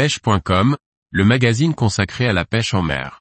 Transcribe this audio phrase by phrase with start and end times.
[0.00, 0.78] pêche.com,
[1.10, 3.20] le magazine consacré à la pêche en mer.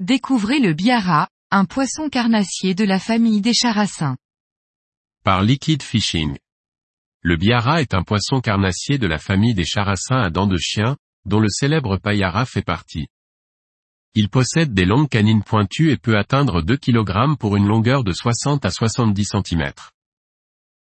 [0.00, 4.16] Découvrez le biara, un poisson carnassier de la famille des charassins.
[5.22, 6.38] Par Liquid Fishing.
[7.20, 10.96] Le biara est un poisson carnassier de la famille des charassins à dents de chien,
[11.26, 13.08] dont le célèbre payara fait partie.
[14.14, 18.12] Il possède des longues canines pointues et peut atteindre 2 kg pour une longueur de
[18.12, 19.72] 60 à 70 cm.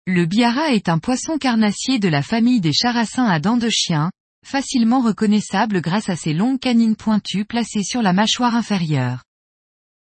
[0.06, 4.10] Le biara est un poisson carnassier de la famille des charassins à dents de chien,
[4.46, 9.24] facilement reconnaissable grâce à ses longues canines pointues placées sur la mâchoire inférieure.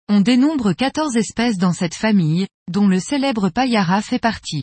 [0.09, 4.63] On dénombre 14 espèces dans cette famille, dont le célèbre payara fait partie.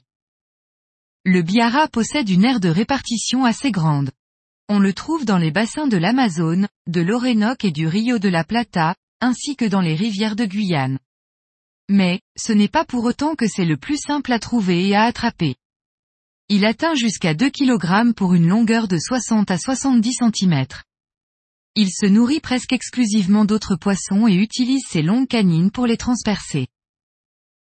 [1.25, 4.11] Le biara possède une aire de répartition assez grande.
[4.67, 8.43] On le trouve dans les bassins de l'Amazone, de l'Orénoque et du Rio de la
[8.43, 10.97] Plata, ainsi que dans les rivières de Guyane.
[11.87, 15.03] Mais, ce n'est pas pour autant que c'est le plus simple à trouver et à
[15.03, 15.55] attraper.
[16.49, 20.65] Il atteint jusqu'à 2 kg pour une longueur de 60 à 70 cm.
[21.75, 26.67] Il se nourrit presque exclusivement d'autres poissons et utilise ses longues canines pour les transpercer.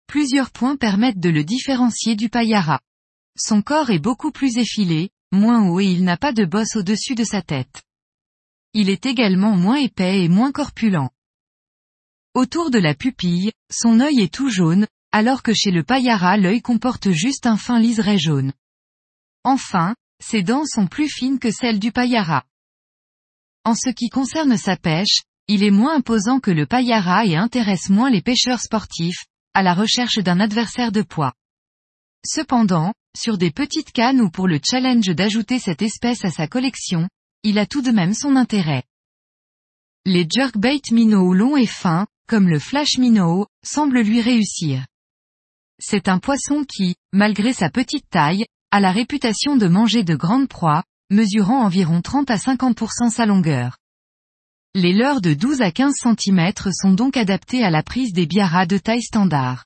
[0.07, 2.81] Plusieurs points permettent de le différencier du payara.
[3.37, 7.15] Son corps est beaucoup plus effilé, moins haut et il n'a pas de bosse au-dessus
[7.15, 7.83] de sa tête.
[8.73, 11.11] Il est également moins épais et moins corpulent.
[12.35, 16.61] Autour de la pupille, son œil est tout jaune, alors que chez le payara l'œil
[16.61, 18.53] comporte juste un fin liseré jaune.
[19.45, 22.45] Enfin, ses dents sont plus fines que celles du payara.
[23.65, 27.89] En ce qui concerne sa pêche, il est moins imposant que le payara et intéresse
[27.89, 31.33] moins les pêcheurs sportifs, à la recherche d'un adversaire de poids.
[32.27, 37.09] Cependant, sur des petites cannes ou pour le challenge d'ajouter cette espèce à sa collection,
[37.43, 38.85] il a tout de même son intérêt.
[40.05, 44.87] Les jerkbait minnows longs et fins, comme le flash minnow, semblent lui réussir.
[45.79, 50.49] C'est un poisson qui, malgré sa petite taille, a la réputation de manger de grandes
[50.49, 53.79] proies, mesurant environ 30 à 50% sa longueur.
[54.75, 58.67] Les leurres de 12 à 15 cm sont donc adaptées à la prise des biaras
[58.67, 59.65] de taille standard.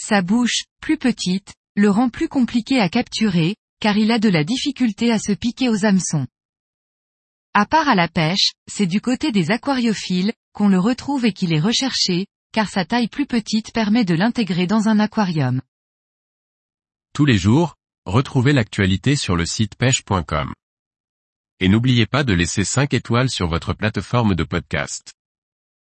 [0.00, 4.42] Sa bouche, plus petite, le rend plus compliqué à capturer, car il a de la
[4.42, 6.26] difficulté à se piquer aux hameçons.
[7.54, 11.52] À part à la pêche, c'est du côté des aquariophiles, qu'on le retrouve et qu'il
[11.52, 15.62] est recherché, car sa taille plus petite permet de l'intégrer dans un aquarium.
[17.14, 20.52] Tous les jours, retrouvez l'actualité sur le site pêche.com.
[21.60, 25.17] Et n'oubliez pas de laisser 5 étoiles sur votre plateforme de podcast.